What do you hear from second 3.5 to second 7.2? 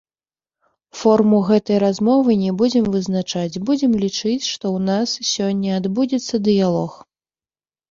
будзем лічыць, што ў нас сёння адбудзецца дыялог.